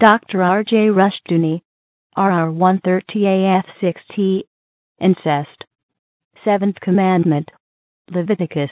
[0.00, 0.42] Dr.
[0.42, 0.88] R.J.
[0.88, 1.60] Rushdoony,
[2.16, 4.44] RR 130AF6T,
[4.98, 5.64] Incest.
[6.42, 7.50] Seventh Commandment,
[8.10, 8.70] Leviticus.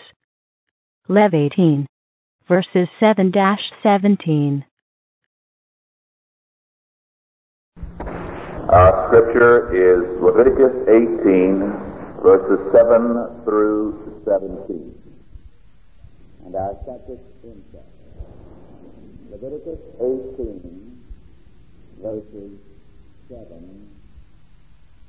[1.07, 1.87] Lev 18,
[2.49, 3.31] verses 7
[3.83, 4.65] 17.
[8.71, 11.59] Our scripture is Leviticus 18,
[12.23, 14.95] verses 7 through 17.
[16.47, 17.85] And our subject incest.
[19.31, 20.88] Leviticus 18,
[22.03, 22.59] verses
[23.29, 23.89] 7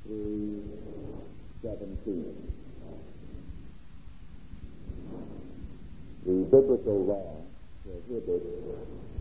[0.04, 0.62] through
[1.62, 2.52] 17.
[6.26, 7.36] The biblical law
[7.84, 8.44] prohibits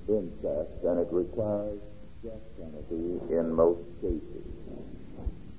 [0.07, 1.79] incest and it requires
[2.23, 4.45] death penalty in most cases.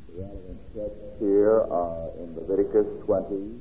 [0.09, 3.60] The relevant texts here are in Leviticus 20,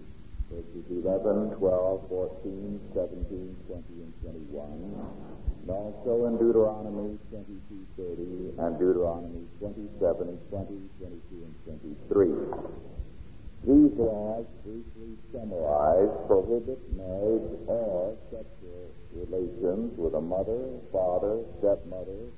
[0.52, 7.60] verses 11, 12, 14, 17, 20, and 21, and also in Deuteronomy 22,
[7.98, 11.56] 30, and Deuteronomy 27, 20, 22, and
[12.08, 12.80] 23.
[13.68, 22.32] These laws, briefly summarized, prohibit marriage or sexual relations with a mother, father, stepmother,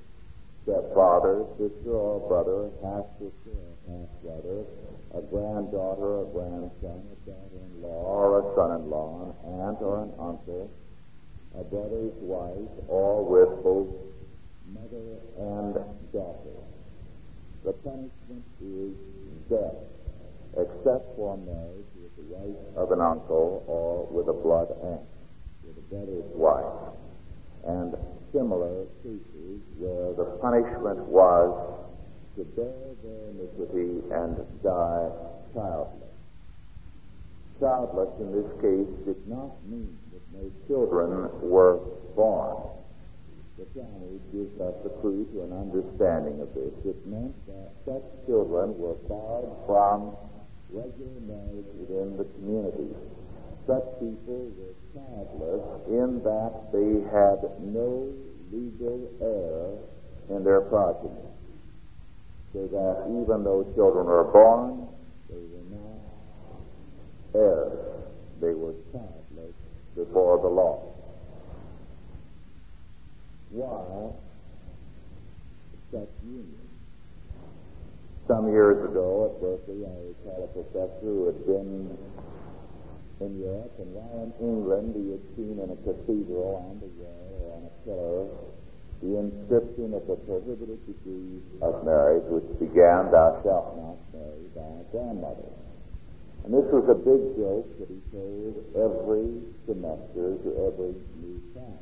[0.64, 4.66] stepfather, sister or brother, half sister or half brother,
[5.14, 10.70] a granddaughter, a grandson, a daughter-in-law or a son-in-law, an aunt or an uncle,
[11.58, 13.88] a brother's wife, or with both
[14.72, 15.74] mother and
[16.12, 16.58] daughter.
[17.64, 18.96] The punishment is
[19.50, 19.76] death,
[20.56, 25.06] except for marriage with the wife of an uncle or with a blood aunt,
[25.64, 26.94] with a brother's wife,
[27.68, 27.94] and
[28.32, 31.52] similar cases where the punishment was
[32.36, 35.10] to bear their iniquity and die
[35.52, 36.08] childless.
[37.60, 39.98] Childless in this case did not mean
[40.32, 41.78] no children were
[42.16, 42.72] born.
[43.58, 46.72] The Talmud gives us the clue to an understanding of this.
[46.84, 50.16] It meant that such children were barred from
[50.72, 52.96] regular marriage within the community.
[53.66, 58.08] Such people were childless in that they had no
[58.50, 61.28] legal heir in their progeny.
[62.52, 64.88] So that even though children were born,
[65.28, 66.00] they were not
[67.34, 67.78] heirs.
[68.40, 69.21] They were childless
[69.94, 70.82] before the law.
[73.50, 74.12] Why
[75.90, 76.68] such union?
[78.26, 81.98] Some years ago at Berkeley, I recall a professor who had been
[83.20, 87.28] in Europe, and while in England, he had seen in a cathedral on the wall
[87.38, 88.52] or on a pillar
[89.02, 94.78] the inscription of the prohibited degrees of marriage, which began, Thou shalt not marry thy
[94.94, 95.50] grandmother.
[96.44, 99.30] And this was a big joke that he told every
[99.66, 101.78] semester to every new class.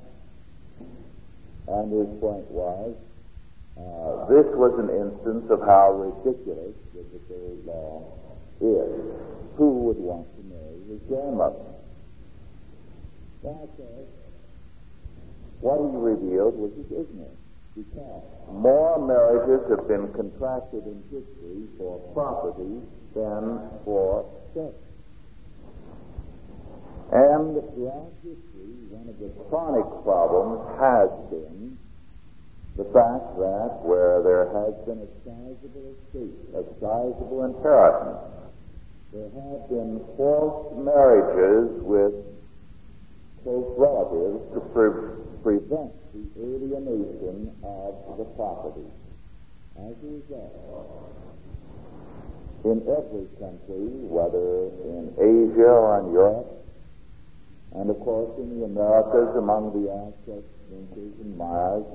[1.68, 2.94] And his point was,
[3.80, 8.04] uh, this was an instance of how ridiculous biblical law
[8.60, 9.00] is.
[9.56, 11.64] Who would want to marry his grandmother?
[13.42, 14.08] That's it.
[15.60, 17.40] What he revealed was his ignorance.
[17.76, 18.22] Because
[18.52, 22.82] more marriages have been contracted in history for property
[23.14, 24.74] than for sex.
[27.12, 31.78] And throughout history, one of the chronic problems has been
[32.76, 38.30] the fact that where there has been a sizable estate, a sizable inheritance,
[39.12, 42.14] there have been forced marriages with
[43.42, 48.86] close relatives to pre- prevent the alienation of the property.
[49.82, 51.10] As a result,
[52.64, 56.60] in every country, whether in Asia or in Europe,
[57.76, 61.86] and of course in the Americas among the Aztecs, Incas, and Mayas,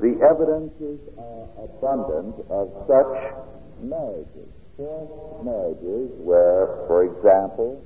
[0.00, 3.12] the evidences are abundant of such
[3.82, 7.82] marriages, forced marriages where, for example,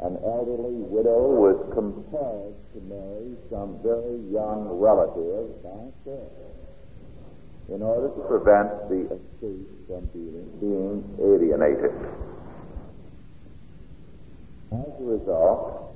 [0.00, 6.54] an elderly widow was compelled to marry some very young relative by force
[7.68, 11.92] in order to prevent the estate from being, being alienated.
[14.72, 15.94] As a result,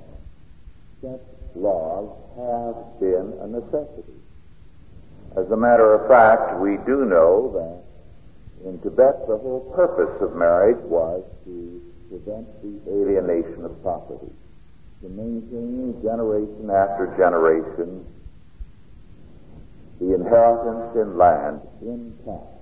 [1.01, 1.21] such
[1.55, 4.13] laws have been a necessity.
[5.37, 10.35] As a matter of fact, we do know that in Tibet the whole purpose of
[10.35, 14.31] marriage was to prevent the alienation of property,
[15.01, 18.05] to maintain generation after generation
[19.99, 22.58] the inheritance in land intact.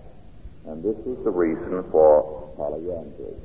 [0.67, 3.35] And this was the reason for polyandry.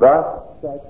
[0.00, 0.26] Thus,
[0.60, 0.82] such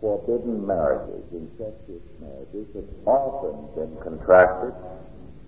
[0.00, 4.74] forbidden marriages, incestuous marriages, have often been contracted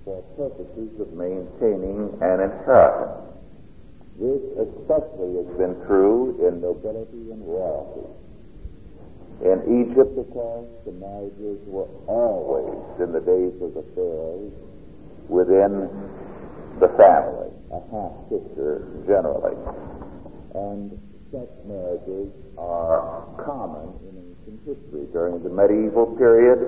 [0.04, 3.32] for purposes of maintaining an inheritance.
[4.18, 8.08] This especially has been true in nobility and royalty.
[9.44, 14.52] In Egypt, of course, the marriages were always, in the days of the pharaohs,
[15.28, 15.88] within
[16.82, 19.54] the family, a half sister generally.
[20.54, 20.90] And
[21.30, 25.06] such marriages are common in ancient history.
[25.12, 26.58] During the medieval period,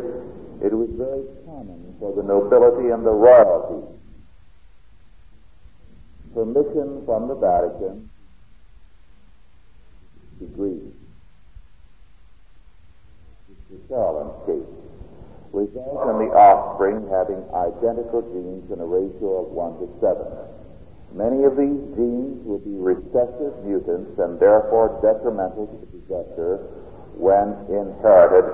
[0.62, 3.84] it was very common for the nobility and the royalty.
[6.32, 8.08] Permission from the Vatican
[10.38, 10.94] degree.
[13.68, 14.84] The Caroline case
[15.54, 20.18] results in the offspring having identical genes in a ratio of 1 to 7.
[21.14, 26.58] Many of these genes will be recessive mutants and therefore detrimental to the possessor
[27.14, 28.50] when inherited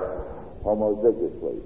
[0.61, 1.57] homozygously.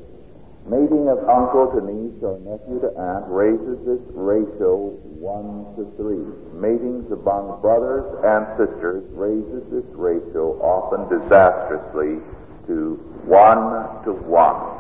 [0.66, 6.16] Mating of uncle to niece or nephew to aunt raises this ratio 1 to 3.
[6.58, 12.18] Matings among brothers and sisters raises this ratio often disastrously
[12.66, 12.98] to
[13.28, 14.75] 1 to 1.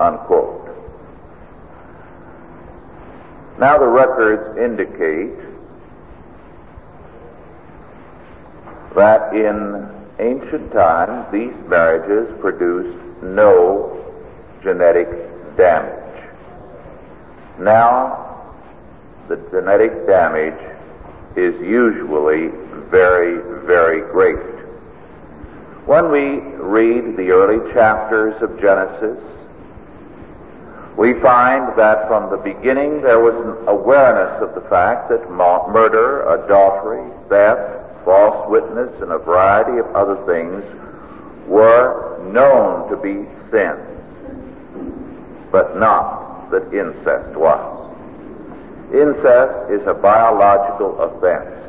[0.00, 0.66] Unquote.
[3.58, 5.36] Now the records indicate
[8.96, 9.86] that in
[10.18, 14.02] ancient times these marriages produced no
[14.62, 15.08] genetic
[15.58, 16.24] damage.
[17.58, 18.54] Now
[19.28, 20.58] the genetic damage
[21.36, 22.48] is usually
[22.88, 23.36] very,
[23.66, 24.38] very great.
[25.86, 29.22] When we read the early chapters of Genesis,
[30.96, 36.22] we find that from the beginning there was an awareness of the fact that murder,
[36.28, 40.64] adultery, theft, false witness, and a variety of other things
[41.46, 43.80] were known to be sins,
[45.50, 47.76] but not that incest was.
[48.92, 51.60] Incest is a biological offense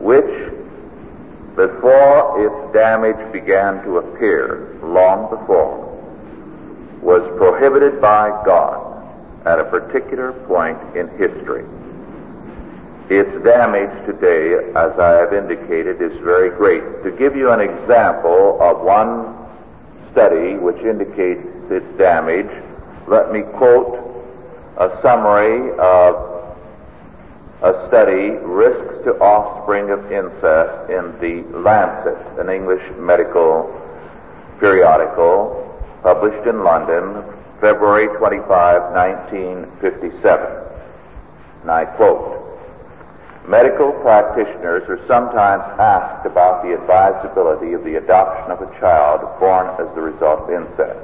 [0.00, 0.24] which,
[1.56, 5.89] before its damage began to appear, long before,
[7.02, 8.86] was prohibited by God
[9.46, 11.64] at a particular point in history.
[13.08, 16.82] Its damage today, as I have indicated, is very great.
[17.02, 19.34] To give you an example of one
[20.12, 22.50] study which indicates its damage,
[23.08, 23.98] let me quote
[24.76, 26.30] a summary of
[27.62, 33.76] a study, Risks to Offspring of Incest, in the Lancet, an English medical
[34.60, 35.59] periodical
[36.02, 37.22] published in London,
[37.60, 40.46] February 25, 1957.
[41.62, 42.38] And I quote,
[43.48, 49.66] Medical practitioners are sometimes asked about the advisability of the adoption of a child born
[49.80, 51.00] as the result of incest.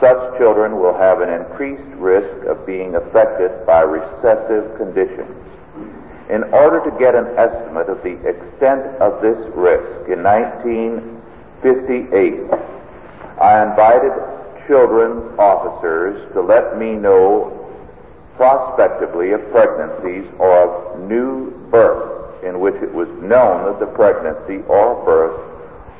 [0.00, 5.36] Such children will have an increased risk of being affected by recessive conditions.
[6.30, 12.69] In order to get an estimate of the extent of this risk, in 1958,
[13.40, 14.12] I invited
[14.68, 17.56] children's officers to let me know
[18.36, 24.62] prospectively of pregnancies or of new births in which it was known that the pregnancy
[24.68, 25.40] or birth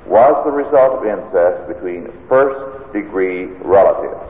[0.06, 4.20] was the result of incest between first degree relatives.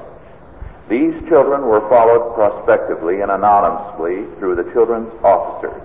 [0.88, 5.82] These children were followed prospectively and anonymously through the children's officers.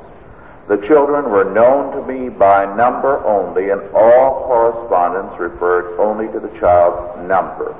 [0.67, 6.39] The children were known to me by number only, and all correspondence referred only to
[6.39, 7.75] the child's number.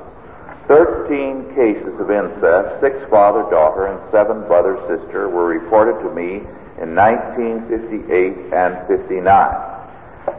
[0.68, 6.46] Thirteen cases of incest, six father daughter and seven brother sister, were reported to me
[6.80, 9.56] in 1958 and 59.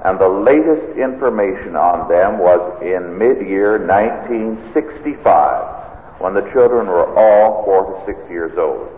[0.05, 7.13] And the latest information on them was in mid year 1965, when the children were
[7.17, 8.96] all four to six years old.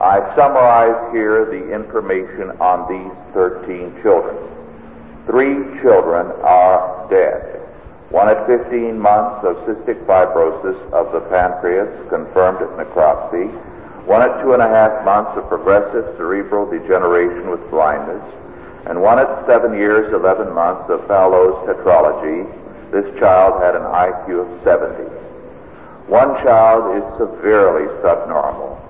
[0.00, 4.36] I summarize here the information on these 13 children.
[5.24, 7.64] Three children are dead.
[8.12, 13.48] One at 15 months of cystic fibrosis of the pancreas, confirmed at necropsy.
[14.04, 18.22] One at two and a half months of progressive cerebral degeneration with blindness.
[18.84, 22.44] And one at seven years, 11 months of Fallot's tetralogy.
[22.92, 25.08] This child had an IQ of 70.
[26.06, 28.85] One child is severely subnormal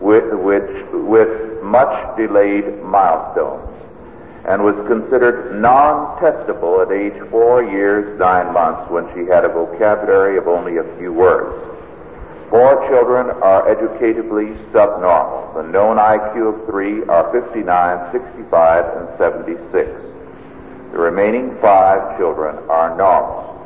[0.00, 3.70] with, which, with much delayed milestones
[4.46, 10.36] and was considered non-testable at age four years, nine months when she had a vocabulary
[10.36, 11.56] of only a few words.
[12.50, 15.54] Four children are educatively subnormal.
[15.54, 19.90] The known IQ of three are 59, 65, and 76.
[20.92, 23.58] The remaining five children are normal.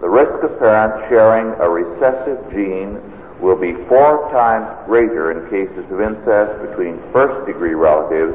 [0.00, 2.98] The risk of parents sharing a recessive gene
[3.42, 8.32] will be four times greater in cases of incest between first degree relatives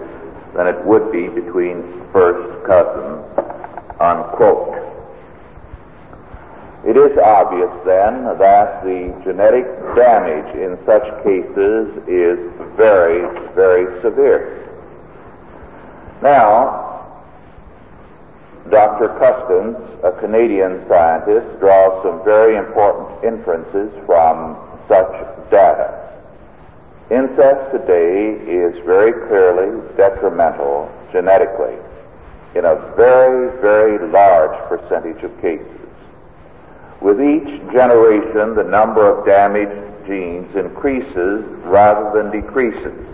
[0.53, 3.23] than it would be between first cousins.
[3.99, 4.75] Unquote.
[6.85, 12.37] It is obvious then that the genetic damage in such cases is
[12.75, 13.23] very,
[13.55, 14.69] very severe.
[16.21, 16.87] Now,
[18.69, 19.07] Dr.
[19.19, 25.11] Custance, a Canadian scientist, draws some very important inferences from such
[25.49, 26.03] data.
[27.09, 31.77] Incest today is very clearly detrimental genetically
[32.55, 35.67] in a very, very large percentage of cases.
[37.01, 43.05] With each generation, the number of damaged genes increases rather than decreases.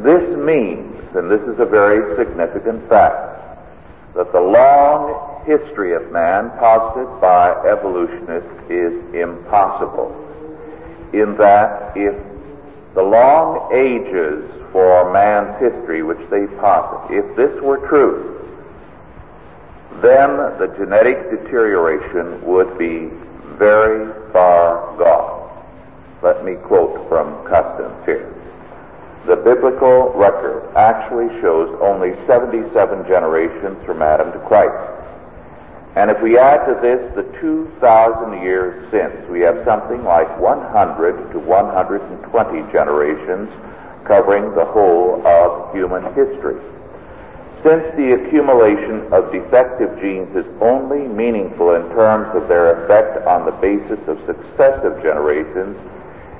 [0.00, 3.35] This means, and this is a very significant fact,
[4.16, 10.10] that the long history of man posited by evolutionists is impossible.
[11.12, 12.14] In that if
[12.94, 14.42] the long ages
[14.72, 18.32] for man's history which they posit, if this were true,
[20.00, 23.10] then the genetic deterioration would be
[23.58, 25.64] very far gone.
[26.22, 28.32] Let me quote from Custance here.
[29.26, 32.70] The biblical record actually shows only 77
[33.08, 34.96] generations from Adam to Christ.
[35.96, 41.32] And if we add to this the 2,000 years since, we have something like 100
[41.32, 43.50] to 120 generations
[44.06, 46.62] covering the whole of human history.
[47.64, 53.44] Since the accumulation of defective genes is only meaningful in terms of their effect on
[53.44, 55.74] the basis of successive generations,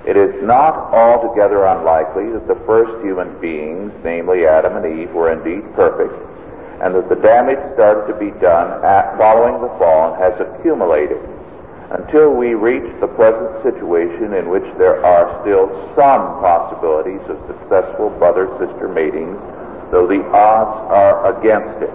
[0.07, 5.33] it is not altogether unlikely that the first human beings, namely Adam and Eve, were
[5.33, 6.15] indeed perfect,
[6.83, 11.19] and that the damage started to be done at, following the fall has accumulated
[11.91, 18.11] until we reach the present situation in which there are still some possibilities of successful
[18.19, 19.39] brother-sister matings
[19.91, 21.95] though the odds are against it.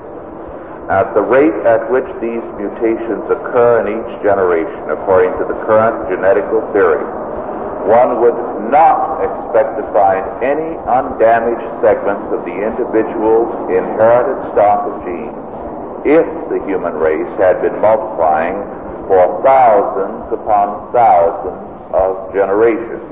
[0.89, 6.08] At the rate at which these mutations occur in each generation, according to the current
[6.12, 7.03] genetical theory,
[7.85, 8.38] one would
[8.69, 15.38] not expect to find any undamaged segments of the individual's inherited stock of genes
[16.05, 18.57] if the human race had been multiplying
[19.05, 21.61] for thousands upon thousands
[21.93, 23.03] of generations.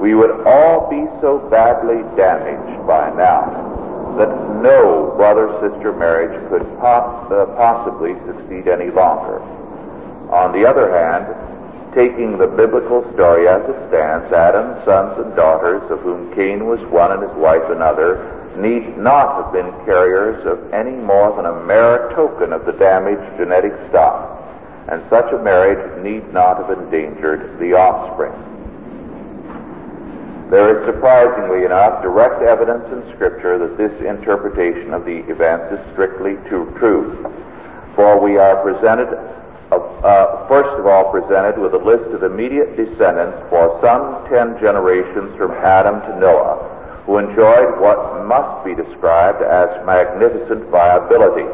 [0.00, 4.28] We would all be so badly damaged by now that
[4.62, 9.40] no brother-sister marriage could uh, possibly succeed any longer.
[10.32, 11.45] On the other hand,
[11.96, 16.78] taking the biblical story as it stands, Adam's sons and daughters, of whom Cain was
[16.92, 21.64] one and his wife another, need not have been carriers of any more than a
[21.64, 24.44] mere token of the damaged genetic stock,
[24.92, 28.36] and such a marriage need not have endangered the offspring.
[30.50, 35.80] There is surprisingly enough direct evidence in Scripture that this interpretation of the events is
[35.92, 36.68] strictly true.
[37.96, 39.08] For we are presented,
[39.72, 44.58] uh, uh, first of all, presented with a list of immediate descendants for some ten
[44.60, 51.46] generations from Adam to Noah, who enjoyed what must be described as magnificent viability.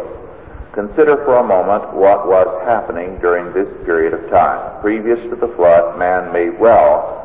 [0.72, 4.80] Consider for a moment what was happening during this period of time.
[4.80, 7.20] Previous to the flood, man may well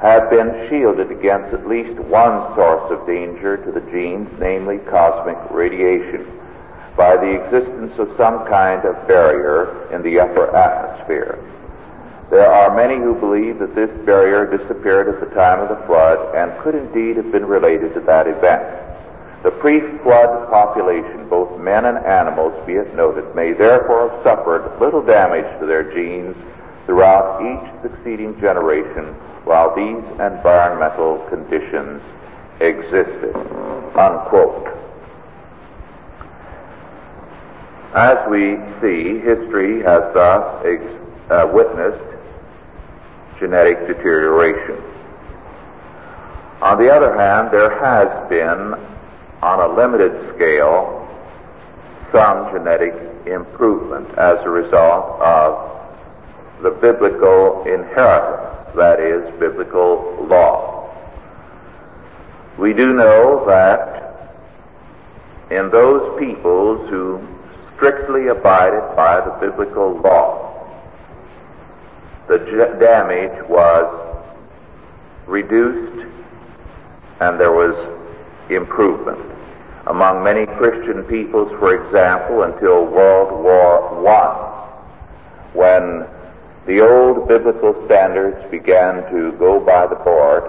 [0.00, 5.36] have been shielded against at least one source of danger to the genes, namely cosmic
[5.50, 6.24] radiation,
[7.00, 11.38] by the existence of some kind of barrier in the upper atmosphere.
[12.28, 16.36] There are many who believe that this barrier disappeared at the time of the flood
[16.36, 18.60] and could indeed have been related to that event.
[19.42, 25.02] The pre-flood population, both men and animals, be it noted, may therefore have suffered little
[25.02, 26.36] damage to their genes
[26.84, 29.14] throughout each succeeding generation
[29.48, 32.02] while these environmental conditions
[32.60, 33.34] existed.
[33.96, 34.79] Unquote.
[37.94, 42.04] As we see, history has thus ex- uh, witnessed
[43.40, 44.80] genetic deterioration.
[46.62, 48.74] On the other hand, there has been,
[49.42, 51.08] on a limited scale,
[52.12, 52.94] some genetic
[53.26, 55.70] improvement as a result of
[56.62, 60.94] the biblical inheritance that is biblical law.
[62.56, 64.36] We do know that
[65.50, 67.26] in those peoples who
[67.80, 70.52] strictly abided by the biblical law,
[72.28, 72.36] the
[72.78, 73.88] damage was
[75.26, 76.06] reduced
[77.20, 77.74] and there was
[78.50, 79.18] improvement.
[79.86, 84.68] Among many Christian peoples, for example, until World War I,
[85.54, 86.06] when
[86.66, 90.44] the old biblical standards began to go by the board,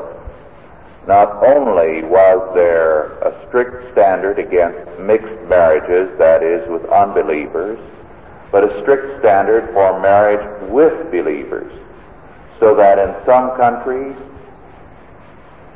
[1.08, 7.80] not only was there a strict standard against mixed marriages, that is, with unbelievers,
[8.52, 11.72] but a strict standard for marriage with believers,
[12.60, 14.16] so that in some countries,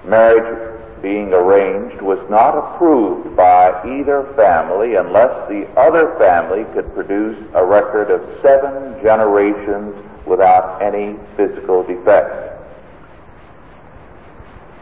[0.05, 7.37] marriage being arranged was not approved by either family unless the other family could produce
[7.53, 12.44] a record of seven generations without any physical defect.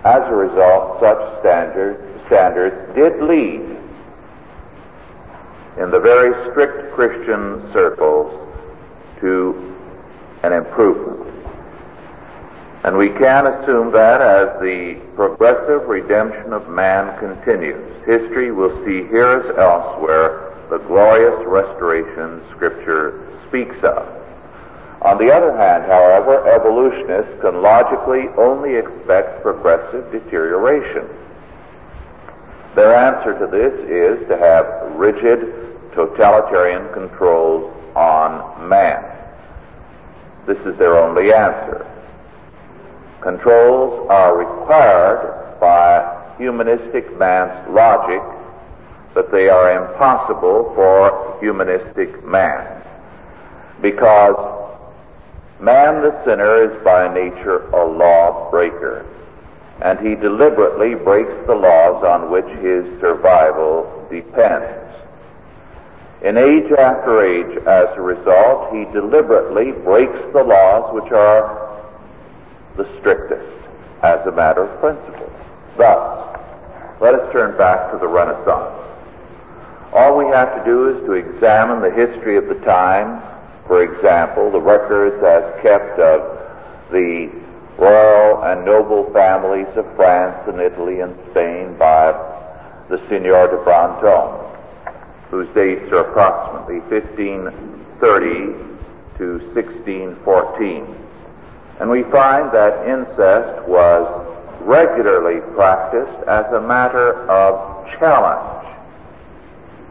[0.06, 3.62] As a result, such standards, standards did lead
[5.82, 8.32] in the very strict Christian circles
[9.22, 9.76] to
[10.44, 11.24] an improvement.
[12.84, 19.08] And we can assume that as the progressive redemption of man continues, history will see
[19.08, 24.23] here as elsewhere the glorious restoration Scripture speaks of.
[25.04, 31.10] On the other hand, however, evolutionists can logically only expect progressive deterioration.
[32.74, 39.04] Their answer to this is to have rigid totalitarian controls on man.
[40.48, 41.86] This is their only answer.
[43.22, 48.22] Controls are required by humanistic man's logic,
[49.14, 52.82] but they are impossible for humanistic man.
[53.82, 54.63] Because
[55.64, 59.06] man, the sinner, is by nature a law breaker,
[59.82, 64.80] and he deliberately breaks the laws on which his survival depends.
[66.22, 71.82] In age after age, as a result, he deliberately breaks the laws which are
[72.78, 73.50] the strictest
[74.04, 75.32] as a matter of principle.
[75.78, 76.40] Thus,
[77.00, 78.80] let us turn back to the Renaissance.
[79.94, 83.22] All we have to do is to examine the history of the time,
[83.74, 86.22] for example, the records as kept of
[86.92, 87.28] the
[87.80, 92.12] royal and noble families of France and Italy and Spain by
[92.92, 94.46] the Seigneur de Brantome,
[95.32, 98.30] whose dates are approximately 1530
[99.18, 100.96] to 1614.
[101.80, 104.06] And we find that incest was
[104.62, 108.68] regularly practiced as a matter of challenge.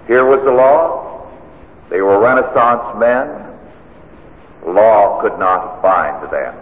[0.07, 1.27] Here was the law.
[1.91, 3.52] They were Renaissance men.
[4.67, 6.55] Law could not bind them.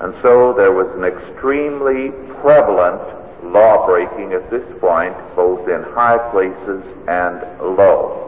[0.00, 2.10] And so there was an extremely
[2.40, 3.02] prevalent
[3.42, 7.40] law breaking at this point, both in high places and
[7.76, 8.24] low.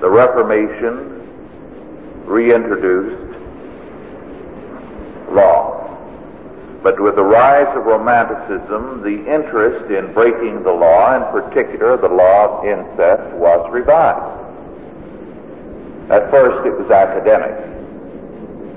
[0.00, 1.18] The Reformation
[2.26, 3.28] reintroduced
[5.32, 5.76] law.
[6.82, 12.08] But with the rise of Romanticism, the interest in breaking the law, in particular the
[12.08, 14.47] law of incest, was revived.
[16.10, 17.54] At first it was academic.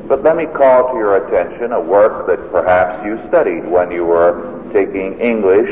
[0.08, 4.04] But let me call to your attention a work that perhaps you studied when you
[4.04, 5.70] were taking English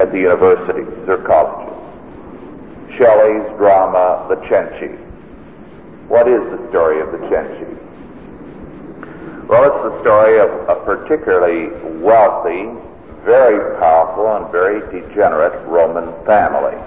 [0.00, 1.66] at the universities or colleges.
[2.96, 4.96] Shelley's drama, The Cenci.
[6.08, 7.66] What is the story of the Cenci?
[9.48, 12.70] Well, it's the story of a particularly wealthy,
[13.24, 16.78] very powerful, and very degenerate Roman family.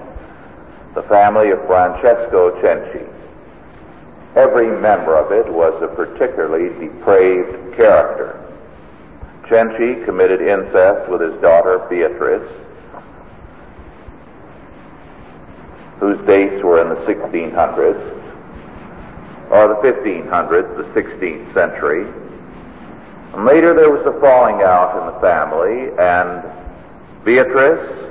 [0.96, 3.08] The family of Francesco Cenci.
[4.36, 8.40] Every member of it was a particularly depraved character.
[9.48, 12.48] Cenci committed incest with his daughter Beatrice,
[16.00, 18.22] whose dates were in the 1600s,
[19.52, 22.06] or the 1500s, the 16th century.
[23.34, 26.44] And later there was a falling out in the family, and
[27.26, 28.03] Beatrice,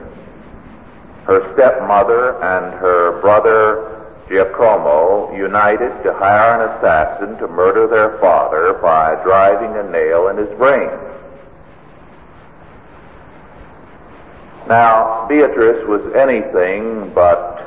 [1.24, 3.92] her stepmother, and her brother
[4.28, 10.37] Giacomo united to hire an assassin to murder their father by driving a nail in
[10.37, 10.90] his brain.
[14.68, 17.62] Now, Beatrice was anything but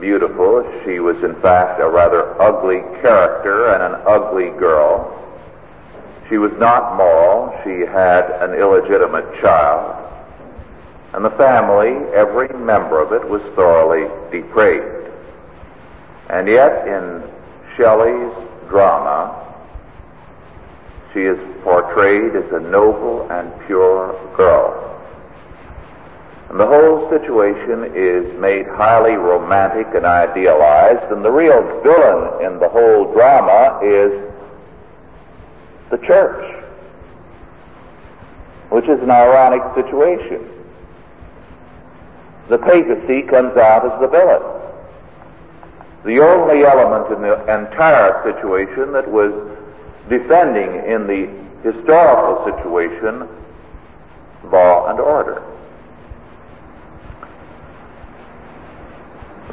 [0.00, 0.64] beautiful.
[0.84, 5.10] She was, in fact, a rather ugly character and an ugly girl.
[6.28, 7.54] She was not moral.
[7.62, 10.13] She had an illegitimate child.
[11.14, 15.12] And the family, every member of it, was thoroughly depraved.
[16.28, 17.22] And yet, in
[17.76, 18.34] Shelley's
[18.68, 19.40] drama,
[21.12, 24.90] she is portrayed as a noble and pure girl.
[26.50, 32.58] And the whole situation is made highly romantic and idealized, and the real villain in
[32.58, 34.10] the whole drama is
[35.92, 36.64] the church,
[38.70, 40.50] which is an ironic situation.
[42.48, 44.42] The papacy comes out as the villain.
[46.04, 49.32] the only element in the entire situation that was
[50.10, 51.26] defending in the
[51.62, 53.26] historical situation
[54.52, 55.42] law and order.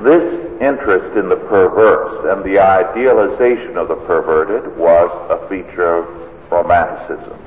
[0.04, 6.52] This interest in the perverse and the idealization of the perverted was a feature of
[6.52, 7.40] Romanticism.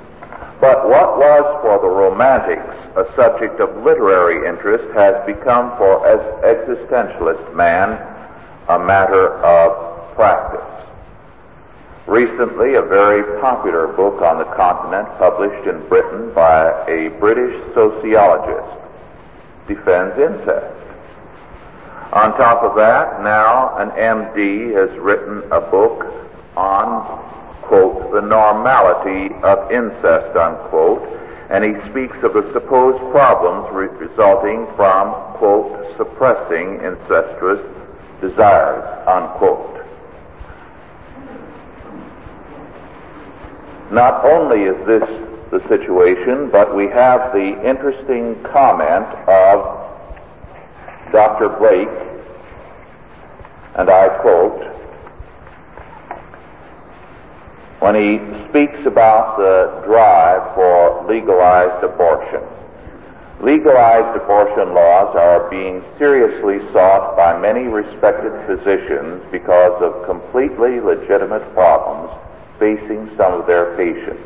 [0.61, 6.21] But what was for the Romantics a subject of literary interest has become for as
[6.45, 7.99] existentialist man
[8.69, 10.61] a matter of practice.
[12.07, 18.79] Recently, a very popular book on the continent, published in Britain by a British sociologist,
[19.67, 20.85] defends incest.
[22.13, 26.07] On top of that, now an MD has written a book
[26.57, 27.03] on,
[27.63, 31.03] quote, the normality of incest, unquote,
[31.51, 37.61] and he speaks of the supposed problems re- resulting from, quote, suppressing incestuous
[38.21, 39.75] desires, unquote.
[43.91, 45.05] Not only is this
[45.51, 49.85] the situation, but we have the interesting comment of
[51.13, 51.49] Dr.
[51.51, 51.89] Blake,
[53.77, 54.74] and I quote,
[57.81, 62.43] when he speaks about the drive for legalized abortion.
[63.41, 71.43] Legalized abortion laws are being seriously sought by many respected physicians because of completely legitimate
[71.53, 72.11] problems
[72.59, 74.23] facing some of their patients.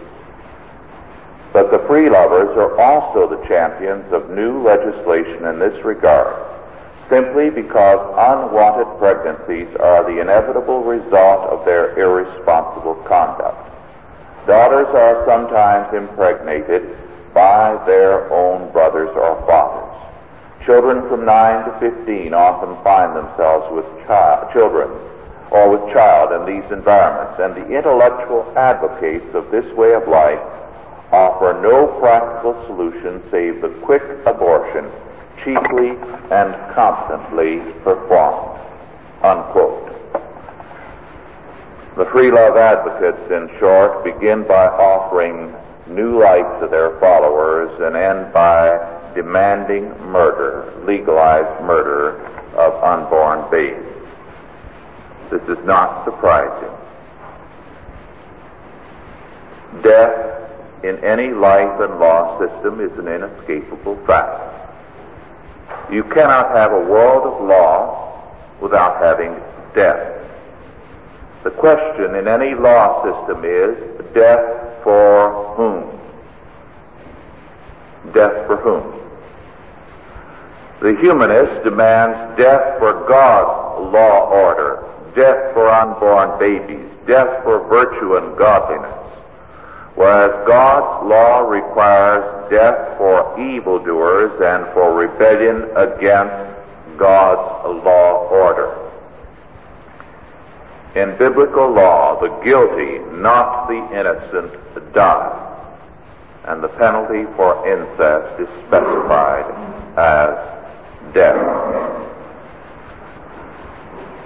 [1.52, 6.57] But the free lovers are also the champions of new legislation in this regard
[7.10, 13.64] simply because unwanted pregnancies are the inevitable result of their irresponsible conduct.
[14.46, 16.96] Daughters are sometimes impregnated
[17.34, 19.84] by their own brothers or fathers.
[20.66, 24.88] Children from 9 to 15 often find themselves with child, children
[25.50, 30.40] or with child in these environments, and the intellectual advocates of this way of life
[31.10, 34.84] offer no practical solution save the quick abortion
[35.44, 35.90] cheaply
[36.30, 38.60] and constantly performed.
[39.22, 39.88] Unquote.
[41.96, 45.52] The free love advocates, in short, begin by offering
[45.88, 48.78] new light to their followers and end by
[49.14, 52.20] demanding murder, legalized murder
[52.56, 53.84] of unborn babies.
[55.30, 56.70] This is not surprising.
[59.82, 60.38] Death
[60.84, 64.47] in any life and law system is an inescapable fact.
[65.90, 68.22] You cannot have a world of law
[68.60, 69.34] without having
[69.74, 70.14] death.
[71.44, 73.76] The question in any law system is
[74.12, 75.98] death for whom?
[78.12, 78.98] Death for whom?
[80.80, 84.84] The humanist demands death for God's law order,
[85.16, 88.94] death for unborn babies, death for virtue and godliness.
[89.94, 96.58] Whereas God's law requires death for evildoers and for rebellion against
[96.98, 98.88] God's law order.
[100.94, 104.52] In biblical law, the guilty, not the innocent,
[104.92, 105.44] die,
[106.44, 109.46] and the penalty for incest is specified
[109.96, 111.98] as death.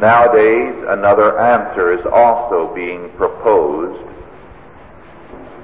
[0.01, 4.03] Nowadays, another answer is also being proposed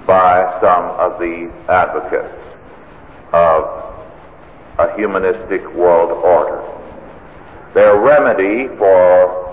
[0.07, 2.48] by some of the advocates
[3.33, 3.95] of
[4.79, 6.63] a humanistic world order.
[7.75, 9.49] Their remedy for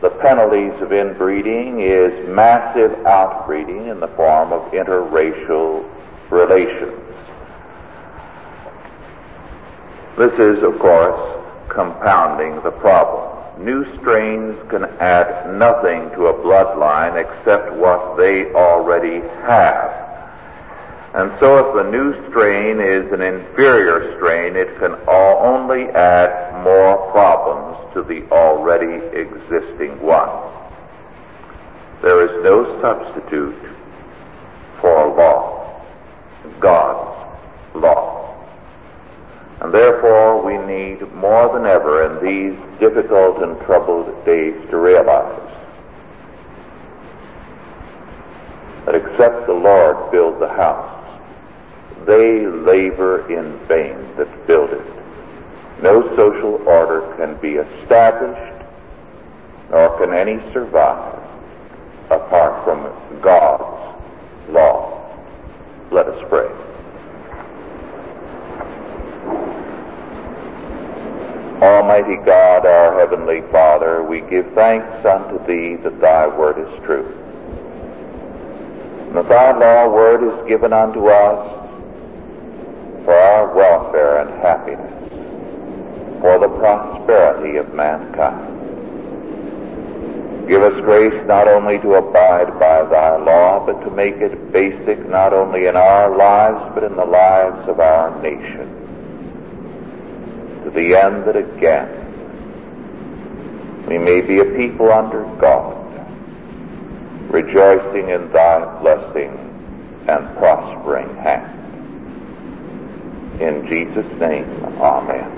[0.00, 5.88] the penalties of inbreeding is massive outbreeding in the form of interracial
[6.30, 7.00] relations.
[10.18, 13.64] This is, of course, compounding the problem.
[13.64, 20.03] New strains can add nothing to a bloodline except what they already have.
[21.14, 27.08] And so if the new strain is an inferior strain, it can only add more
[27.12, 30.28] problems to the already existing one.
[32.02, 33.56] There is no substitute
[34.80, 35.80] for law,
[36.58, 38.20] God's law.
[39.60, 45.40] And therefore we need more than ever in these difficult and troubled days to realize
[48.84, 50.93] that except the Lord build the house,
[52.06, 54.86] they labor in vain that build it.
[55.82, 58.64] No social order can be established,
[59.70, 61.18] nor can any survive
[62.10, 65.00] apart from God's law.
[65.90, 66.48] Let us pray.
[71.62, 77.06] Almighty God, our Heavenly Father, we give thanks unto thee that thy word is true.
[79.06, 81.54] And that thy law word is given unto us
[83.04, 84.92] for our welfare and happiness,
[86.20, 88.44] for the prosperity of mankind.
[90.46, 95.08] Give us grace not only to abide by thy law, but to make it basic
[95.08, 98.68] not only in our lives, but in the lives of our nation.
[100.64, 101.88] To the end that again,
[103.88, 105.72] we may be a people under God,
[107.32, 109.32] rejoicing in thy blessing
[110.08, 111.63] and prospering hand.
[113.44, 114.48] In Jesus' name,
[114.80, 115.30] amen.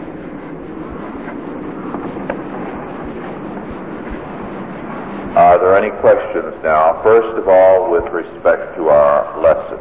[5.37, 7.03] Are there any questions now?
[7.03, 9.79] First of all, with respect to our lesson.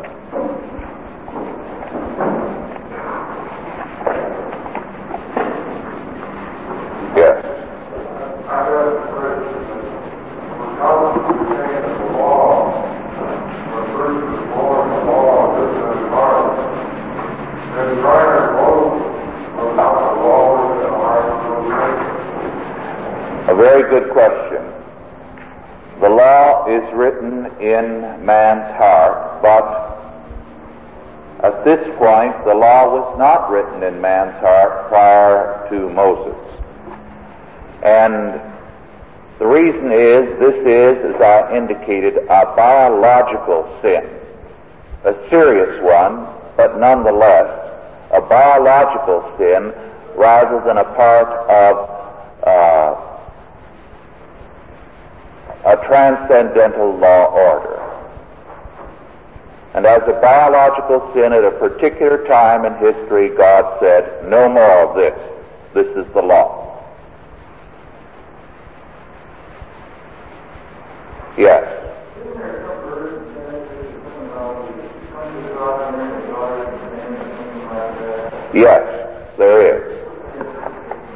[7.15, 7.45] Yes.
[23.47, 24.63] A very good question.
[26.01, 29.93] The law is written in man's heart, but
[31.43, 36.35] at this point the law was not written in man's heart prior to Moses.
[37.83, 38.41] And
[39.37, 44.09] the reason is, this is, as I indicated, a biological sin.
[45.03, 46.25] A serious one,
[46.57, 47.65] but nonetheless
[48.11, 49.73] a biological sin
[50.15, 51.75] rather than a part of
[52.47, 52.95] uh,
[55.65, 57.35] a transcendental law.
[59.75, 64.87] And as a biological sin at a particular time in history, God said, no more
[64.87, 65.13] of this.
[65.73, 66.81] This is the law.
[71.37, 71.61] Yes.
[78.53, 78.81] Yes,
[79.37, 80.07] there is.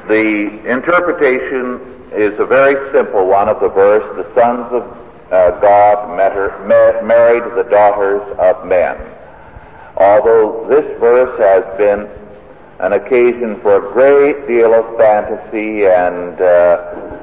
[0.09, 1.79] The interpretation
[2.11, 4.83] is a very simple one of the verse, the sons of
[5.31, 8.97] uh, God matter, ma- married the daughters of men.
[9.97, 12.07] Although this verse has been
[12.79, 17.19] an occasion for a great deal of fantasy and uh,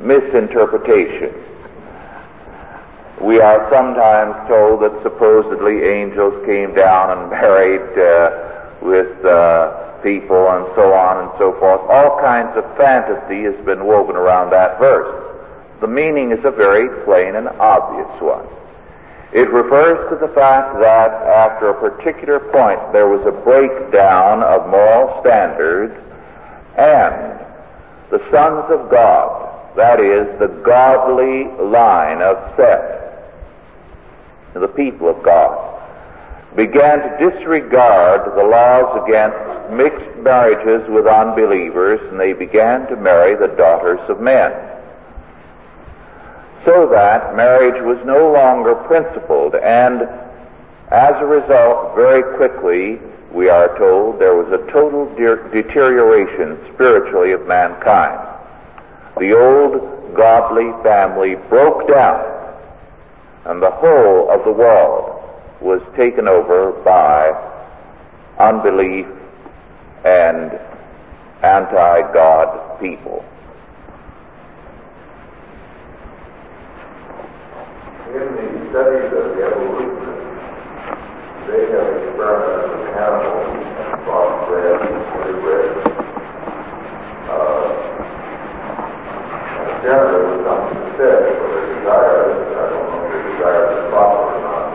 [0.00, 1.34] misinterpretation.
[3.20, 10.48] We are sometimes told that supposedly angels came down and married uh, with uh, people
[10.50, 11.80] and so on and so forth.
[11.90, 15.28] All kinds of fantasy has been woven around that verse.
[15.80, 18.46] The meaning is a very plain and obvious one.
[19.32, 24.68] It refers to the fact that after a particular point there was a breakdown of
[24.70, 25.94] moral standards
[26.76, 27.38] and
[28.10, 32.98] the sons of God, that is, the godly line of Seth,
[34.54, 35.78] the people of God,
[36.56, 43.36] began to disregard the laws against mixed marriages with unbelievers, and they began to marry
[43.36, 44.52] the daughters of men.
[46.68, 50.02] So that marriage was no longer principled, and
[50.90, 53.00] as a result, very quickly,
[53.32, 58.20] we are told, there was a total de- deterioration spiritually of mankind.
[59.16, 62.20] The old godly family broke down,
[63.46, 65.22] and the whole of the world
[65.62, 67.32] was taken over by
[68.38, 69.06] unbelief
[70.04, 70.52] and
[71.42, 73.24] anti-God people.
[78.08, 80.16] In the studies of evolution,
[81.44, 85.76] they have experimented with animals and crossbred and interbred.
[87.28, 87.68] Uh,
[89.76, 94.24] apparently with some success for their desires, I don't know if their desires are proper
[94.24, 94.72] or not.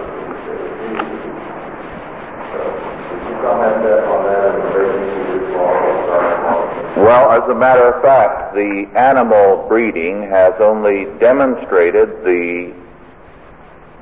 [2.54, 2.62] So,
[3.10, 3.82] would you comment
[4.14, 10.22] on that relation to this law Well, as a matter of fact, the animal breeding
[10.30, 12.84] has only demonstrated the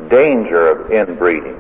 [0.10, 1.60] danger of inbreeding.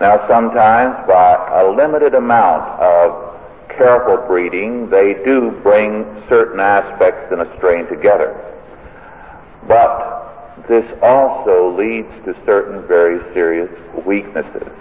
[0.00, 3.30] Now, sometimes by a limited amount of
[3.68, 8.34] careful breeding, they do bring certain aspects in a strain together.
[9.68, 13.70] But this also leads to certain very serious
[14.06, 14.72] weaknesses.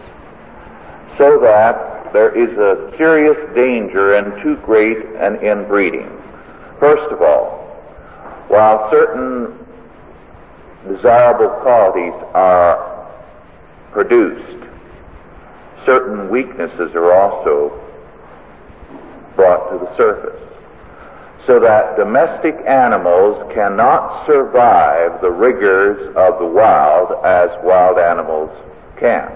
[1.17, 6.09] So that there is a serious danger in too great an inbreeding.
[6.79, 7.59] First of all,
[8.47, 9.65] while certain
[10.87, 13.07] desirable qualities are
[13.91, 14.63] produced,
[15.85, 17.71] certain weaknesses are also
[19.35, 20.35] brought to the surface.
[21.47, 28.51] so that domestic animals cannot survive the rigors of the wild as wild animals
[28.99, 29.31] can.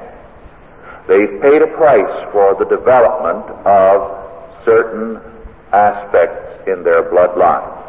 [1.08, 5.20] They've paid a price for the development of certain
[5.72, 7.84] aspects in their bloodline.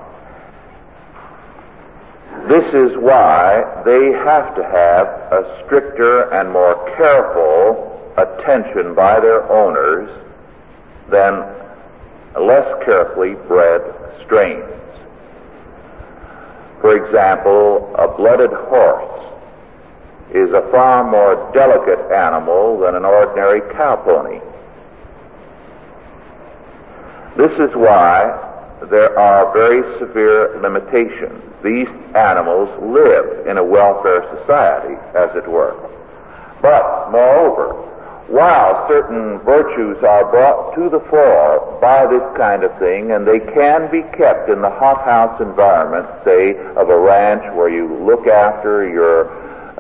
[2.49, 9.51] This is why they have to have a stricter and more careful attention by their
[9.51, 10.11] owners
[11.11, 11.41] than
[12.39, 13.81] less carefully bred
[14.25, 14.65] strains.
[16.81, 19.25] For example, a blooded horse
[20.35, 24.41] is a far more delicate animal than an ordinary cow pony.
[27.37, 28.54] This is why
[28.91, 31.43] there are very severe limitations.
[31.63, 35.75] These animals live in a welfare society, as it were.
[36.61, 37.73] But, moreover,
[38.29, 43.39] while certain virtues are brought to the fore by this kind of thing, and they
[43.39, 48.89] can be kept in the hothouse environment, say, of a ranch where you look after
[48.89, 49.29] your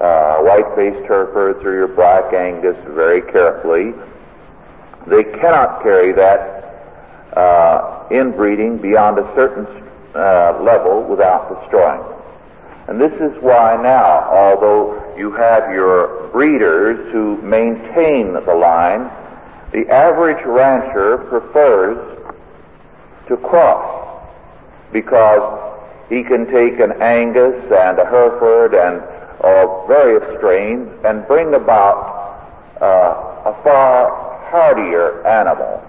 [0.02, 3.94] uh, white-faced Herefords or your black Angus very carefully,
[5.06, 6.53] they cannot carry that
[7.36, 9.66] uh, inbreeding beyond a certain
[10.14, 12.20] uh, level without destroying them.
[12.86, 19.10] And this is why now, although you have your breeders who maintain the line,
[19.72, 21.96] the average rancher prefers
[23.28, 24.22] to cross
[24.92, 25.60] because
[26.08, 29.02] he can take an Angus and a Hereford and
[29.40, 35.82] of various strains and bring about uh, a far hardier animal.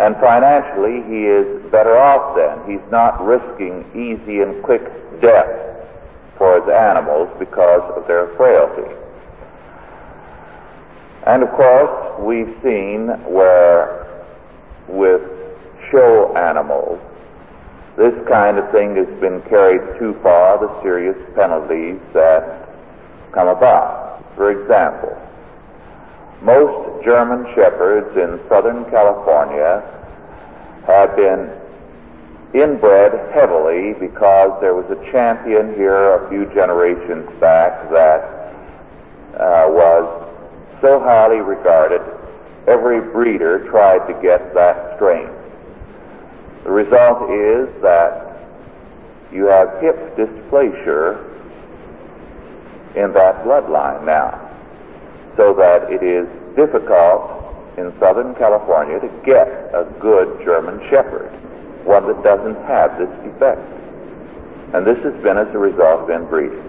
[0.00, 2.58] And financially, he is better off then.
[2.68, 4.82] He's not risking easy and quick
[5.20, 5.64] death
[6.36, 8.90] for his animals because of their frailty.
[11.26, 14.04] And of course, we've seen where
[14.88, 15.22] with
[15.90, 17.00] show animals,
[17.96, 22.68] this kind of thing has been carried too far, the serious penalties that
[23.32, 24.24] come about.
[24.34, 25.16] For example,
[26.42, 29.82] most German shepherds in Southern California
[30.86, 31.52] have been
[32.54, 38.22] inbred heavily because there was a champion here a few generations back that
[39.34, 40.24] uh, was
[40.80, 42.00] so highly regarded,
[42.68, 45.28] every breeder tried to get that strain.
[46.64, 48.48] The result is that
[49.32, 51.20] you have hip dysplasia
[52.96, 54.40] in that bloodline now,
[55.36, 57.30] so that it is difficult
[57.76, 61.30] in Southern California to get a good German Shepherd
[61.84, 63.60] one that doesn't have this defect.
[64.72, 66.62] And this has been as a result of inbreeding.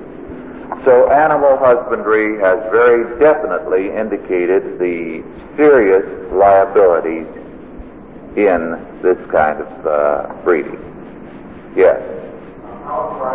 [0.84, 5.24] So animal husbandry has very definitely indicated the
[5.56, 7.28] serious liabilities
[8.36, 10.82] in this kind of uh, breeding.
[11.78, 12.02] Yes
[12.86, 13.26] uh,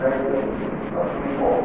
[0.00, 1.62] making a people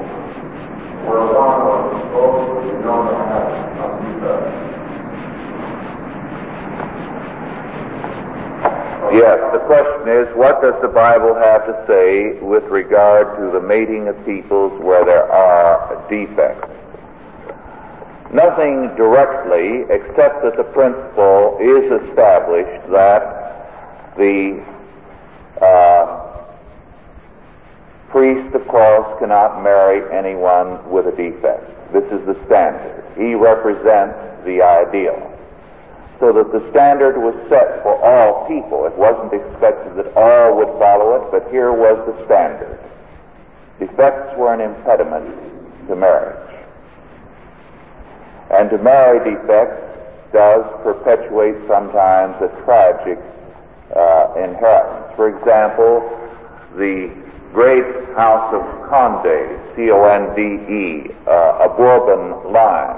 [1.05, 4.69] where one was supposed to be known to have a defect?
[9.11, 13.65] Yes, the question is, what does the Bible have to say with regard to the
[13.65, 16.69] mating of peoples where there are defects?
[18.31, 24.63] Nothing directly, except that the principle is established that the
[25.59, 26.45] uh,
[28.09, 31.65] priest, of course, cannot marry anyone with a defect.
[31.91, 33.03] This is the standard.
[33.17, 35.38] He represents the ideal
[36.19, 38.85] so that the standard was set for all people.
[38.85, 42.77] It wasn't expected that all would follow it, but here was the standard.
[43.79, 45.33] Defects were an impediment
[45.87, 46.49] to marriage.
[48.51, 49.85] And to marry defects
[50.33, 53.17] does perpetuate sometimes a tragic
[53.95, 55.15] uh, inheritance.
[55.15, 56.03] For example,
[56.75, 57.09] the
[57.53, 62.97] great house of Conde, C-O-N-D-E, uh, a Bourbon line,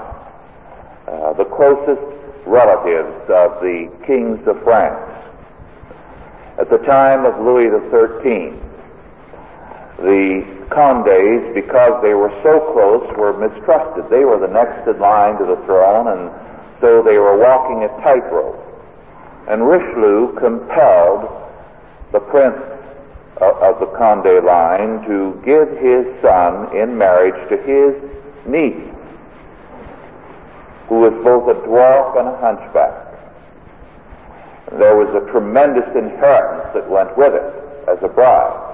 [1.06, 5.08] uh, the closest relatives of the kings of France.
[6.58, 8.52] At the time of Louis XIII,
[9.98, 14.10] the Condes, because they were so close, were mistrusted.
[14.10, 16.30] They were the next in line to the throne, and
[16.80, 18.58] so they were walking a tightrope.
[19.48, 21.28] And Richelieu compelled
[22.12, 22.60] the prince
[23.40, 27.94] uh, of the Conde line to give his son in marriage to his
[28.46, 28.91] niece
[30.88, 33.12] who was both a dwarf and a hunchback.
[34.78, 38.72] There was a tremendous inheritance that went with it as a bride.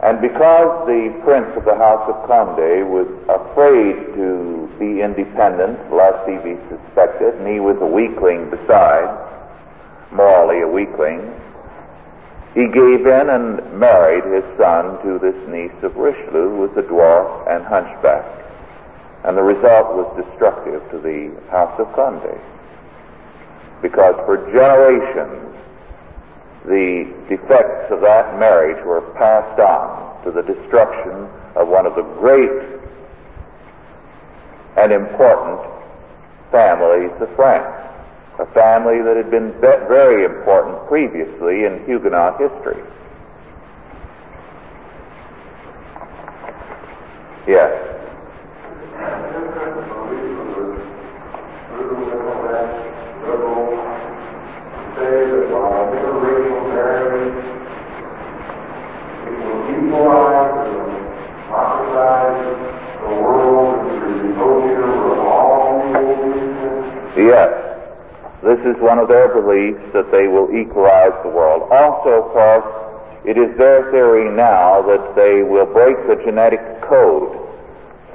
[0.00, 6.22] And because the prince of the house of Conde was afraid to be independent lest
[6.28, 9.10] he be suspected, and he was a weakling besides,
[10.12, 11.34] morally a weakling,
[12.54, 16.82] he gave in and married his son to this niece of Richelieu, who was a
[16.82, 18.24] dwarf and hunchback.
[19.24, 22.40] And the result was destructive to the house of Conde.
[23.82, 25.54] Because for generations,
[26.64, 32.02] the defects of that marriage were passed on to the destruction of one of the
[32.02, 32.50] great
[34.76, 35.60] and important
[36.52, 37.66] families of France,
[38.38, 42.82] a family that had been very important previously in Huguenot history.
[47.46, 47.97] Yes.
[67.28, 67.52] Yes.
[68.42, 71.68] This is one of their beliefs that they will equalize the world.
[71.70, 72.64] Also, of course,
[73.26, 77.36] it is their theory now that they will break the genetic code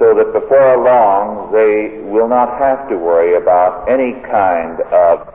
[0.00, 5.28] so that before long they will not have to worry about any kind of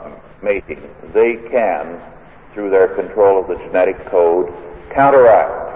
[0.43, 0.84] mating.
[1.13, 2.01] They can,
[2.53, 4.51] through their control of the genetic code,
[4.93, 5.69] counteract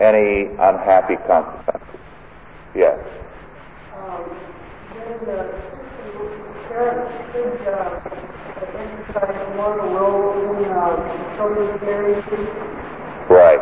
[0.00, 1.98] any unhappy consequences.
[2.76, 3.00] Yes.
[3.96, 5.69] Um,
[13.28, 13.60] Right.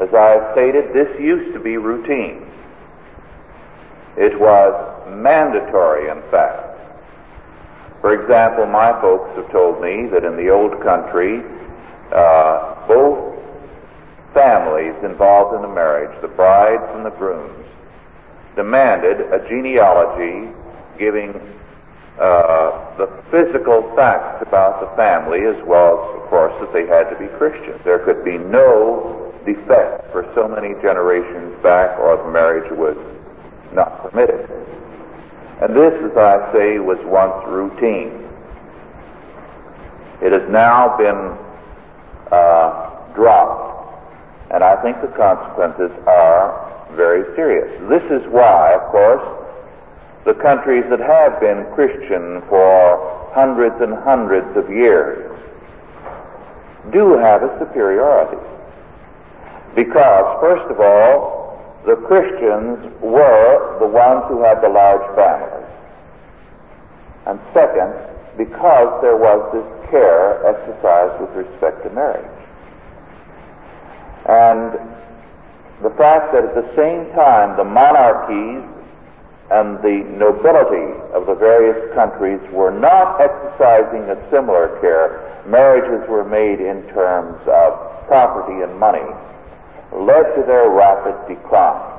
[0.00, 2.50] As I have stated, this used to be routine.
[4.16, 4.74] It was
[5.08, 6.78] mandatory, in fact.
[8.00, 11.42] For example, my folks have told me that in the old country,
[12.12, 13.38] uh, both
[14.34, 17.64] families involved in the marriage, the brides and the grooms,
[18.56, 20.52] demanded a genealogy
[20.98, 21.32] giving
[22.20, 27.10] uh, the physical facts about the family as well as, of course, that they had
[27.10, 27.80] to be Christians.
[27.84, 32.96] There could be no defect for so many generations back or the marriage was
[33.72, 34.48] not permitted.
[35.60, 38.22] And this, as I say, was once routine.
[40.22, 41.36] It has now been
[42.30, 47.68] uh, dropped, and I think the consequences are very serious.
[47.90, 49.43] This is why, of course,
[50.24, 55.30] the countries that have been Christian for hundreds and hundreds of years
[56.92, 58.40] do have a superiority.
[59.74, 65.68] Because, first of all, the Christians were the ones who had the large families.
[67.26, 67.92] And second,
[68.36, 72.24] because there was this care exercised with respect to marriage.
[74.26, 74.72] And
[75.82, 78.64] the fact that at the same time the monarchies
[79.50, 86.24] and the nobility of the various countries were not exercising a similar care, marriages were
[86.24, 89.04] made in terms of property and money,
[89.92, 91.90] led to their rapid decline.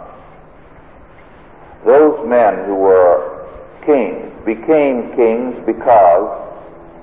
[1.85, 3.45] Those men who were
[3.85, 6.41] kings became kings because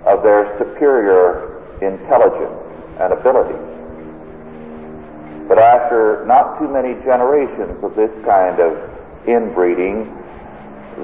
[0.06, 2.58] of their superior intelligence
[2.98, 3.58] and ability.
[5.46, 8.74] But after not too many generations of this kind of
[9.26, 10.10] inbreeding,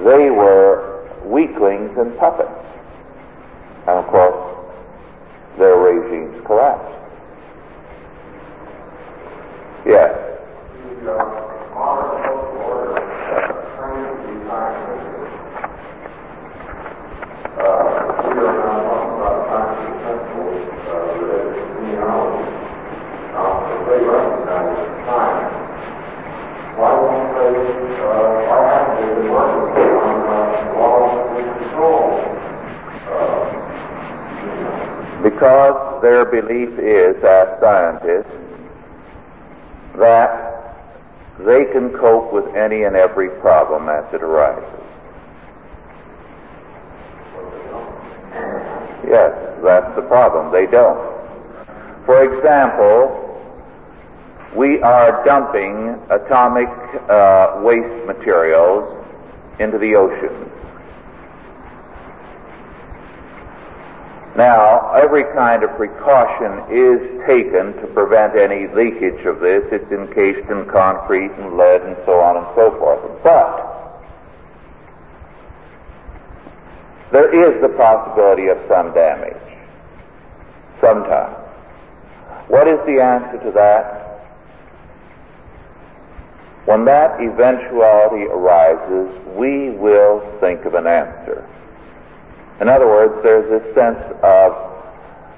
[0.03, 2.65] they were weaklings and puppets.
[3.87, 4.55] And of course,
[5.57, 6.95] their regimes collapsed.
[9.85, 10.29] Yes.
[26.79, 27.51] Why won't they,
[27.99, 32.23] uh, why haven't they been working on uh, laws which control
[33.09, 33.59] uh,
[35.23, 38.31] Because their belief is, as scientists,
[39.97, 40.49] that
[41.39, 44.79] they can cope with any and every problem as it arises.
[49.07, 49.31] Yes,
[49.63, 50.51] that's the problem.
[50.51, 50.99] They don't.
[52.05, 53.25] For example,
[54.55, 56.69] we are dumping atomic
[57.09, 59.05] uh, waste materials
[59.59, 60.48] into the oceans.
[64.39, 69.65] Now, every kind of precaution is taken to prevent any leakage of this.
[69.69, 73.03] It's encased in concrete and lead and so on and so forth.
[73.21, 73.99] But
[77.11, 79.35] there is the possibility of some damage
[80.79, 81.35] sometimes.
[82.47, 84.23] What is the answer to that?
[86.63, 91.45] When that eventuality arises, we will think of an answer.
[92.61, 94.53] In other words, there's this sense of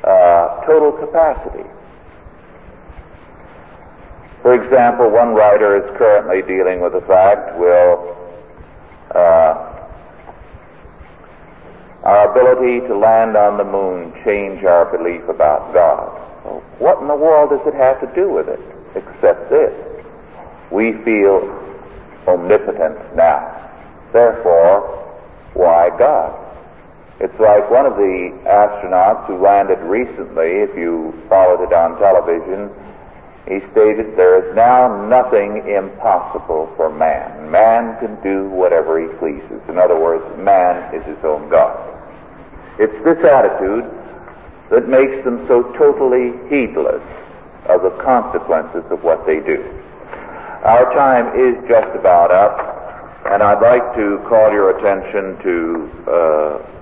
[0.04, 1.70] uh, total capacity.
[4.42, 8.18] For example, one writer is currently dealing with the fact will
[9.14, 9.72] uh,
[12.04, 16.10] our ability to land on the moon change our belief about God?
[16.44, 18.60] Well, what in the world does it have to do with it
[18.96, 19.74] except this?
[20.72, 21.46] We feel
[22.28, 23.70] omnipotent now.
[24.12, 24.82] Therefore,
[25.54, 26.41] why God?
[27.22, 32.74] It's like one of the astronauts who landed recently, if you followed it on television,
[33.46, 37.52] he stated, There is now nothing impossible for man.
[37.52, 39.62] Man can do whatever he pleases.
[39.70, 41.78] In other words, man is his own God.
[42.80, 43.86] It's this attitude
[44.72, 47.06] that makes them so totally heedless
[47.70, 49.62] of the consequences of what they do.
[50.66, 52.58] Our time is just about up,
[53.30, 56.81] and I'd like to call your attention to uh,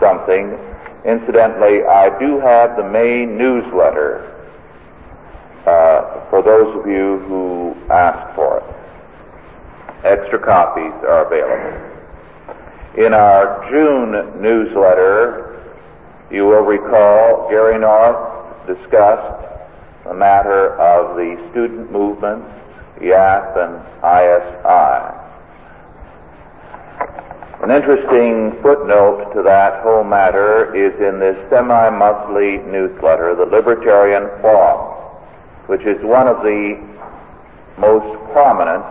[0.00, 0.58] something.
[1.04, 4.28] Incidentally, I do have the May newsletter
[5.66, 8.64] uh, for those of you who ask for it.
[10.04, 11.92] Extra copies are available.
[13.04, 15.62] In our June newsletter,
[16.30, 19.48] you will recall Gary North discussed
[20.04, 22.46] the matter of the student movements,
[23.00, 25.21] YAF and ISI.
[27.62, 34.92] An interesting footnote to that whole matter is in this semi-monthly newsletter, the Libertarian Forum
[35.66, 36.78] which is one of the
[37.78, 38.84] most prominent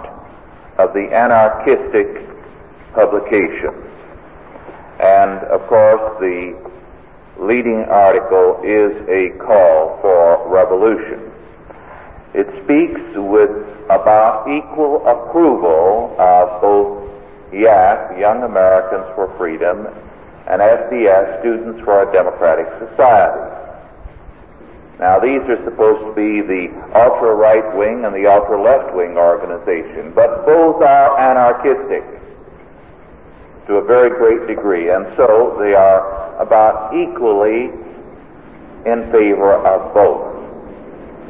[0.77, 2.07] of the anarchistic
[2.93, 3.85] publications.
[4.99, 6.57] And of course, the
[7.37, 11.31] leading article is a call for revolution.
[12.33, 13.51] It speaks with
[13.89, 17.00] about equal approval of both
[17.53, 19.87] YAF, Young Americans for Freedom,
[20.47, 23.57] and SDS, Students for a Democratic Society.
[24.99, 29.17] Now, these are supposed to be the ultra right wing and the ultra left wing
[29.17, 32.03] organization, but both are anarchistic
[33.67, 37.69] to a very great degree, and so they are about equally
[38.85, 40.31] in favor of both.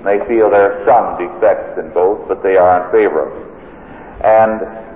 [0.03, 3.47] They feel there are some defects in both, but they are in favor of them.
[4.23, 4.90] And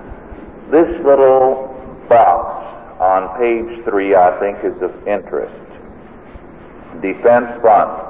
[0.70, 1.74] this little
[2.08, 2.66] box
[3.00, 5.54] on page three, I think, is of interest.
[7.02, 8.06] Defense Fund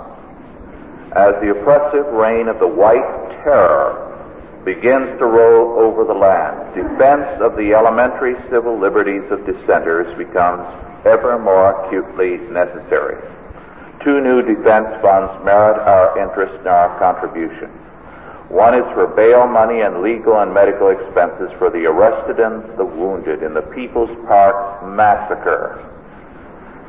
[1.16, 3.06] as the oppressive reign of the white
[3.42, 4.06] terror
[4.64, 10.66] begins to roll over the land, defense of the elementary civil liberties of dissenters becomes
[11.06, 13.16] ever more acutely necessary.
[14.02, 17.70] Two new defense funds merit our interest and our contribution.
[18.48, 22.84] One is for bail money and legal and medical expenses for the arrested and the
[22.84, 25.82] wounded in the People's Park massacre.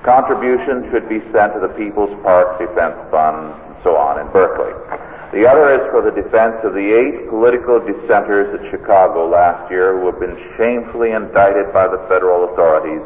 [0.04, 4.70] Contributions should be sent to the People's Park Defense Fund and so on in Berkeley.
[5.34, 9.98] The other is for the defense of the eight political dissenters at Chicago last year
[10.00, 13.02] who have been shamefully indicted by the federal authorities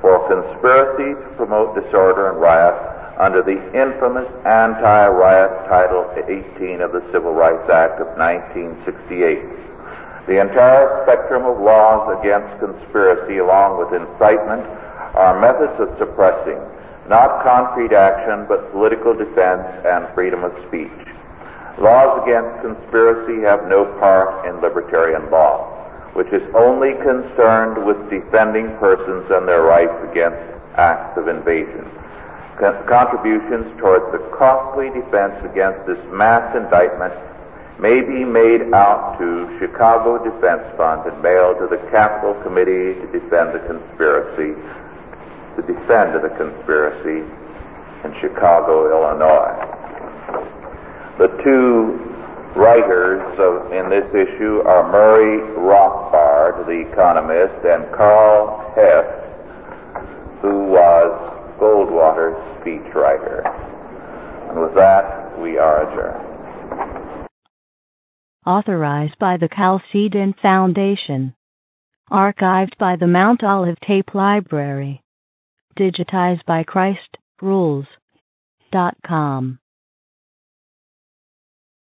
[0.00, 7.02] for conspiracy to promote disorder and riot under the infamous anti-riot Title 18 of the
[7.12, 9.40] Civil Rights Act of 1968.
[10.26, 14.66] The entire spectrum of laws against conspiracy, along with incitement,
[15.14, 16.58] are methods of suppressing
[17.08, 20.90] not concrete action, but political defense and freedom of speech.
[21.78, 25.70] Laws against conspiracy have no part in libertarian law,
[26.14, 30.38] which is only concerned with defending persons and their rights against
[30.74, 31.86] acts of invasion.
[32.58, 37.12] Con- contributions towards the costly defense against this mass indictment
[37.78, 43.06] may be made out to Chicago Defense Fund and mailed to the Capitol Committee to
[43.12, 44.56] defend the conspiracy
[45.56, 47.24] to defend the conspiracy
[48.04, 49.56] in Chicago, Illinois.
[51.18, 51.98] The two
[52.54, 59.06] writers of, in this issue are Murray Rothbard, the economist, and Karl Hess,
[60.42, 63.44] who was Goldwater's speechwriter.
[64.50, 67.28] And with that, we are adjourned.
[68.46, 71.34] Authorized by the Chalcedon Foundation.
[72.10, 75.02] Archived by the Mount Olive Tape Library
[75.78, 77.88] digitized by Christ Rules.com.